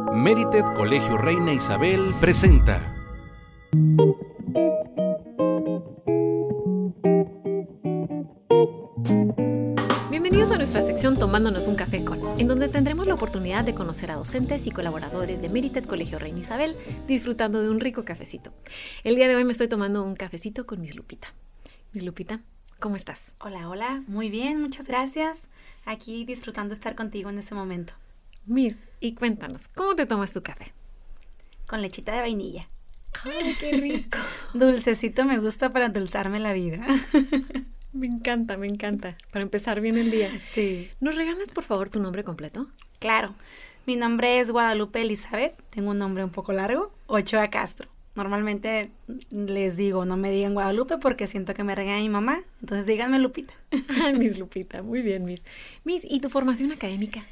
Merited 0.00 0.64
Colegio 0.74 1.18
Reina 1.18 1.52
Isabel 1.52 2.14
presenta. 2.18 2.80
Bienvenidos 10.08 10.50
a 10.50 10.56
nuestra 10.56 10.80
sección 10.80 11.18
Tomándonos 11.18 11.66
un 11.66 11.74
café 11.74 12.02
con, 12.04 12.20
en 12.40 12.48
donde 12.48 12.68
tendremos 12.68 13.06
la 13.06 13.12
oportunidad 13.12 13.64
de 13.64 13.74
conocer 13.74 14.10
a 14.10 14.16
docentes 14.16 14.66
y 14.66 14.70
colaboradores 14.70 15.42
de 15.42 15.50
Merited 15.50 15.84
Colegio 15.84 16.18
Reina 16.18 16.40
Isabel 16.40 16.74
disfrutando 17.06 17.60
de 17.60 17.68
un 17.68 17.78
rico 17.78 18.06
cafecito. 18.06 18.54
El 19.04 19.16
día 19.16 19.28
de 19.28 19.36
hoy 19.36 19.44
me 19.44 19.52
estoy 19.52 19.68
tomando 19.68 20.02
un 20.02 20.16
cafecito 20.16 20.64
con 20.64 20.80
Miss 20.80 20.96
Lupita. 20.96 21.34
Miss 21.92 22.02
Lupita, 22.02 22.40
¿cómo 22.80 22.96
estás? 22.96 23.32
Hola, 23.40 23.68
hola, 23.68 24.02
muy 24.06 24.30
bien, 24.30 24.58
muchas 24.58 24.86
gracias. 24.86 25.48
Aquí 25.84 26.24
disfrutando 26.24 26.72
estar 26.72 26.94
contigo 26.94 27.28
en 27.28 27.38
este 27.38 27.54
momento. 27.54 27.92
Miss, 28.44 28.76
y 28.98 29.14
cuéntanos, 29.14 29.68
¿cómo 29.68 29.94
te 29.94 30.04
tomas 30.04 30.32
tu 30.32 30.42
café? 30.42 30.72
Con 31.68 31.80
lechita 31.80 32.12
de 32.12 32.22
vainilla. 32.22 32.68
¡Ay, 33.24 33.54
qué 33.60 33.72
rico! 33.72 34.18
Dulcecito 34.54 35.24
me 35.24 35.38
gusta 35.38 35.72
para 35.72 35.86
endulzarme 35.86 36.40
la 36.40 36.52
vida. 36.52 36.84
me 37.92 38.08
encanta, 38.08 38.56
me 38.56 38.66
encanta. 38.66 39.16
Para 39.30 39.44
empezar 39.44 39.80
bien 39.80 39.96
el 39.96 40.10
día. 40.10 40.28
Sí. 40.52 40.90
¿Nos 40.98 41.14
regalas, 41.14 41.52
por 41.52 41.62
favor, 41.62 41.88
tu 41.88 42.00
nombre 42.00 42.24
completo? 42.24 42.66
Claro. 42.98 43.32
Mi 43.86 43.94
nombre 43.94 44.40
es 44.40 44.50
Guadalupe 44.50 45.02
Elizabeth. 45.02 45.54
Tengo 45.70 45.92
un 45.92 45.98
nombre 45.98 46.24
un 46.24 46.30
poco 46.30 46.52
largo. 46.52 46.92
Ochoa 47.06 47.48
Castro. 47.48 47.88
Normalmente 48.16 48.90
les 49.30 49.76
digo, 49.76 50.04
no 50.04 50.16
me 50.16 50.32
digan 50.32 50.54
Guadalupe 50.54 50.98
porque 50.98 51.28
siento 51.28 51.54
que 51.54 51.62
me 51.62 51.76
regaña 51.76 52.02
mi 52.02 52.08
mamá. 52.08 52.40
Entonces 52.60 52.86
díganme 52.86 53.20
Lupita. 53.20 53.54
Miss 54.18 54.36
Lupita, 54.36 54.82
muy 54.82 55.00
bien, 55.00 55.24
Miss. 55.24 55.44
Miss, 55.84 56.04
¿y 56.08 56.20
tu 56.20 56.28
formación 56.28 56.72
académica? 56.72 57.24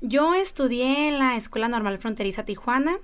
Yo 0.00 0.34
estudié 0.34 1.08
en 1.08 1.18
la 1.18 1.36
Escuela 1.36 1.68
Normal 1.68 1.98
Fronteriza 1.98 2.44
Tijuana, 2.44 2.98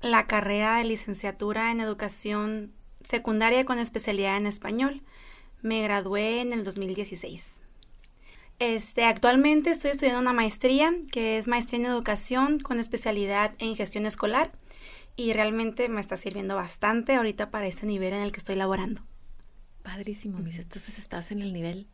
la 0.00 0.26
carrera 0.26 0.78
de 0.78 0.84
licenciatura 0.84 1.70
en 1.70 1.80
educación 1.80 2.72
secundaria 3.04 3.64
con 3.64 3.78
especialidad 3.78 4.36
en 4.36 4.46
español. 4.46 5.02
Me 5.62 5.82
gradué 5.82 6.40
en 6.40 6.52
el 6.52 6.64
2016. 6.64 7.62
Este, 8.58 9.04
actualmente 9.04 9.70
estoy 9.70 9.90
estudiando 9.90 10.20
una 10.20 10.32
maestría 10.32 10.92
que 11.10 11.38
es 11.38 11.48
maestría 11.48 11.80
en 11.80 11.86
educación 11.86 12.60
con 12.60 12.80
especialidad 12.80 13.54
en 13.58 13.76
gestión 13.76 14.06
escolar 14.06 14.52
y 15.16 15.32
realmente 15.32 15.88
me 15.88 16.00
está 16.00 16.16
sirviendo 16.16 16.54
bastante 16.56 17.14
ahorita 17.14 17.50
para 17.50 17.66
este 17.66 17.86
nivel 17.86 18.12
en 18.12 18.22
el 18.22 18.32
que 18.32 18.38
estoy 18.38 18.56
laborando. 18.56 19.02
Padrísimo, 19.82 20.38
Miss. 20.38 20.58
Entonces 20.58 20.98
estás 20.98 21.32
en 21.32 21.42
el 21.42 21.52
nivel 21.52 21.86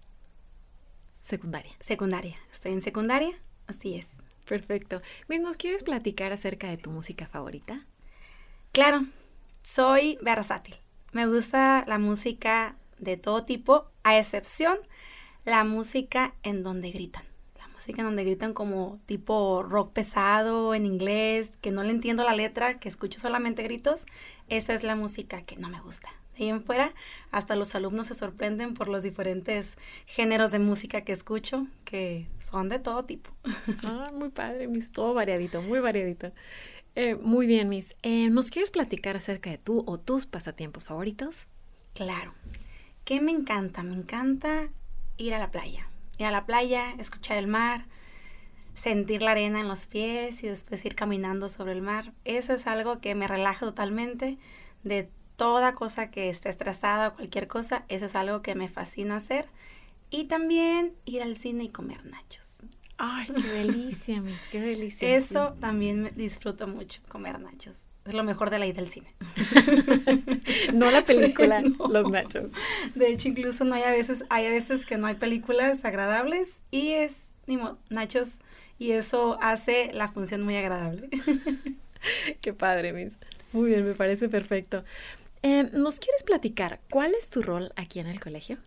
secundaria. 1.25 1.73
Secundaria. 1.81 2.37
Estoy 2.53 2.73
en 2.73 2.81
secundaria 2.81 3.35
Así 3.69 3.95
es. 3.95 4.09
Perfecto. 4.47 5.01
Miss, 5.29 5.41
¿nos 5.41 5.57
quieres 5.57 5.85
platicar 5.85 6.33
acerca 6.33 6.69
de 6.69 6.79
tu 6.79 6.91
música 6.91 7.29
favorita? 7.29 7.87
Claro, 8.73 9.07
soy 9.63 10.19
versátil. 10.23 10.75
Me 11.13 11.27
gusta 11.27 11.85
la 11.87 11.99
música 11.99 12.77
de 12.99 13.17
todo 13.17 13.45
tipo, 13.45 13.87
a 14.03 14.19
excepción 14.19 14.79
la 15.45 15.65
música 15.65 16.35
en 16.43 16.63
donde 16.63 16.91
gritan. 16.91 17.25
La 17.59 17.69
música 17.69 18.01
en 18.01 18.07
donde 18.09 18.25
gritan 18.25 18.55
como 18.55 19.01
tipo 19.07 19.63
rock 19.63 19.93
pesado 19.93 20.75
en 20.75 20.87
inglés, 20.87 21.53
que 21.61 21.71
no 21.71 21.83
le 21.83 21.91
entiendo 21.91 22.25
la 22.25 22.35
letra, 22.35 22.79
que 22.79 22.89
escucho 22.89 23.21
solamente 23.21 23.63
gritos. 23.63 24.07
Esa 24.49 24.73
es 24.73 24.83
la 24.83 24.97
música 24.97 25.43
que 25.43 25.57
no 25.57 25.69
me 25.69 25.81
gusta 25.81 26.09
ahí 26.39 26.49
en 26.49 26.63
fuera, 26.63 26.95
hasta 27.31 27.57
los 27.57 27.75
alumnos 27.75 28.09
se 28.09 28.15
sorprenden 28.15 28.75
por 28.75 28.89
los 28.89 29.03
diferentes 29.03 29.77
géneros 30.07 30.51
de 30.51 30.59
música 30.59 31.03
que 31.03 31.13
escucho, 31.13 31.67
que 31.85 32.27
son 32.39 32.69
de 32.69 32.79
todo 32.79 33.05
tipo. 33.05 33.31
Ah, 33.85 34.11
muy 34.13 34.31
padre, 34.31 34.69
Miss, 34.69 34.93
todo 34.93 35.15
variadito, 35.15 35.63
muy 35.63 35.81
variadito. 35.81 36.33
Eh, 36.95 37.15
muy 37.15 37.47
bien, 37.47 37.69
Miss. 37.69 37.95
Eh, 38.03 38.29
¿Nos 38.29 38.51
quieres 38.51 38.71
platicar 38.71 39.17
acerca 39.17 39.51
de 39.51 39.59
tú 39.59 39.85
o 39.87 39.99
tus 39.99 40.27
pasatiempos 40.27 40.85
favoritos? 40.85 41.47
Claro. 41.95 42.35
¿Qué 43.05 43.21
me 43.21 43.33
encanta? 43.33 43.83
Me 43.83 43.95
encanta 43.95 44.69
ir 45.17 45.35
a 45.35 45.39
la 45.39 45.51
playa. 45.51 45.89
Ir 46.19 46.27
a 46.27 46.31
la 46.31 46.45
playa, 46.45 46.93
escuchar 46.99 47.39
el 47.39 47.47
mar, 47.47 47.87
sentir 48.75 49.23
la 49.23 49.33
arena 49.33 49.61
en 49.61 49.69
los 49.69 49.87
pies 49.87 50.43
y 50.43 50.49
después 50.49 50.85
ir 50.85 50.95
caminando 50.95 51.49
sobre 51.49 51.73
el 51.73 51.83
mar. 51.83 52.13
Eso 52.25 52.55
es 52.55 52.67
algo 52.67 53.01
que 53.01 53.15
me 53.15 53.29
relaja 53.29 53.67
totalmente 53.67 54.39
de 54.85 55.09
toda 55.39 55.73
cosa 55.73 56.11
que 56.11 56.29
esté 56.29 56.49
estresada 56.49 57.09
o 57.09 57.15
cualquier 57.15 57.47
cosa, 57.47 57.85
eso 57.89 58.07
es 58.07 58.17
algo 58.17 58.43
que 58.43 58.57
me 58.57 58.69
fascina 58.69 59.17
hacer. 59.17 59.47
Y 60.11 60.25
también 60.25 60.95
ir 61.05 61.23
al 61.23 61.37
cine 61.37 61.65
y 61.65 61.69
comer 61.69 62.05
nachos. 62.05 62.65
Ay, 62.99 63.29
qué 63.29 63.49
delicia, 63.49 64.21
mis, 64.21 64.49
qué 64.49 64.61
delicia. 64.61 65.15
Eso 65.15 65.55
también 65.61 66.03
me 66.03 66.11
disfruto 66.11 66.67
mucho, 66.67 67.01
comer 67.09 67.39
nachos. 67.39 67.85
Es 68.05 68.15
lo 68.15 68.25
mejor 68.25 68.51
de 68.51 68.59
la 68.59 68.67
ida 68.67 68.81
al 68.81 68.89
cine. 68.89 69.15
no 70.75 70.91
la 70.91 71.05
película, 71.07 71.63
los 71.63 72.11
nachos. 72.11 72.53
De 72.97 73.09
hecho, 73.13 73.29
incluso 73.29 73.65
no 73.65 73.77
hay 73.77 73.83
a 73.83 73.91
veces, 73.91 74.25
hay 74.31 74.47
a 74.47 74.51
veces 74.51 74.87
que 74.87 74.99
no 74.99 75.07
hay 75.07 75.15
películas 75.15 75.85
agradables 75.85 76.63
y 76.73 76.91
es, 76.91 77.35
ni 77.47 77.61
nachos. 77.91 78.39
Y 78.81 78.93
eso 78.93 79.39
hace 79.41 79.93
la 79.93 80.09
función 80.09 80.43
muy 80.43 80.57
agradable. 80.57 81.09
qué 82.41 82.53
padre, 82.53 82.93
mis. 82.93 83.13
Muy 83.53 83.69
bien, 83.69 83.85
me 83.85 83.95
parece 83.95 84.29
perfecto. 84.29 84.85
Eh, 85.43 85.71
¿Nos 85.73 86.01
quieres 86.01 86.23
platicar 86.25 86.81
cuál 86.91 87.15
es 87.15 87.31
tu 87.31 87.43
rol 87.43 87.73
aquí 87.77 88.01
en 88.01 88.09
el 88.09 88.21
colegio? 88.21 88.59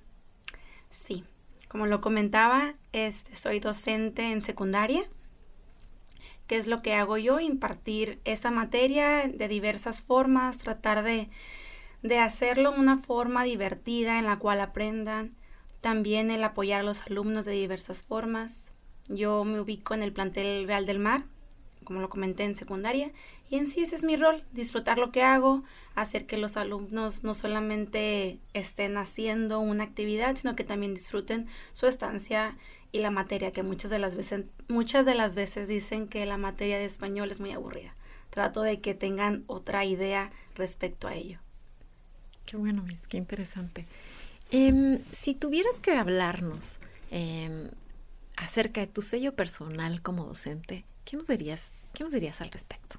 Sí, 0.90 1.24
como 1.68 1.86
lo 1.86 2.02
comentaba, 2.02 2.76
este, 2.94 3.36
soy 3.36 3.60
docente 3.60 4.32
en 4.32 4.42
secundaria. 4.42 5.04
¿Qué 6.48 6.58
es 6.58 6.68
lo 6.68 6.82
que 6.82 6.94
hago 6.94 7.18
yo? 7.18 7.40
Impartir 7.40 8.20
esa 8.26 8.52
materia 8.52 9.28
de 9.28 9.48
diversas 9.48 10.02
formas, 10.04 10.58
tratar 10.58 11.04
de, 11.04 11.30
de 12.04 12.20
hacerlo 12.20 12.72
de 12.72 12.80
una 12.80 12.98
forma 12.98 13.44
divertida 13.44 14.20
en 14.20 14.26
la 14.26 14.38
cual 14.38 14.60
aprendan. 14.60 15.36
También 15.80 16.30
el 16.30 16.44
apoyar 16.44 16.82
a 16.82 16.84
los 16.84 17.04
alumnos 17.04 17.46
de 17.46 17.54
diversas 17.54 18.04
formas. 18.04 18.74
Yo 19.08 19.44
me 19.44 19.60
ubico 19.60 19.94
en 19.94 20.04
el 20.04 20.14
plantel 20.14 20.68
Real 20.68 20.86
del 20.86 21.00
Mar, 21.00 21.24
como 21.84 22.02
lo 22.02 22.10
comenté 22.10 22.44
en 22.44 22.56
secundaria, 22.56 23.12
y 23.50 23.58
en 23.58 23.68
sí 23.68 23.82
ese 23.82 23.96
es 23.96 24.04
mi 24.04 24.16
rol, 24.16 24.44
disfrutar 24.52 24.98
lo 24.98 25.12
que 25.12 25.24
hago, 25.24 25.64
hacer 25.96 26.26
que 26.26 26.38
los 26.38 26.58
alumnos 26.58 27.24
no 27.24 27.34
solamente 27.34 28.40
estén 28.54 28.98
haciendo 28.98 29.60
una 29.60 29.84
actividad, 29.84 30.36
sino 30.36 30.56
que 30.56 30.64
también 30.64 30.94
disfruten 30.94 31.48
su 31.74 31.88
estancia 31.88 32.58
y 32.92 33.00
la 33.00 33.12
materia, 33.12 33.52
que 33.52 33.64
muchas 33.64 33.92
de 33.92 34.00
las 34.00 34.16
veces, 34.16 34.46
muchas 34.68 35.06
de 35.06 35.16
las 35.16 35.36
veces 35.36 35.68
dicen 35.68 36.08
que 36.08 36.26
la 36.26 36.38
materia 36.38 36.78
de 36.78 36.86
español 36.86 37.32
es 37.32 37.40
muy 37.40 37.52
aburrida. 37.52 37.96
Trato 38.30 38.62
de 38.62 38.78
que 38.78 38.94
tengan 38.94 39.44
otra 39.48 39.86
idea 39.86 40.32
respecto 40.56 41.08
a 41.08 41.16
ello. 41.16 41.40
Qué 42.46 42.58
bueno, 42.58 42.84
Miss, 42.84 43.08
qué 43.08 43.18
interesante. 43.18 43.86
Em, 44.52 45.00
si 45.12 45.34
tuvieras 45.36 45.80
que 45.80 45.94
hablarnos 45.94 46.80
em, 47.12 47.70
acerca 48.36 48.82
de 48.82 48.88
tu 48.88 49.02
sello 49.02 49.36
personal 49.36 50.02
como 50.02 50.26
docente, 50.26 50.86
¿Qué 51.12 51.18
nos 51.18 51.28
dirías, 51.28 51.74
qué 51.94 52.06
nos 52.06 52.14
dirías 52.14 52.40
al 52.40 52.52
respecto? 52.52 52.96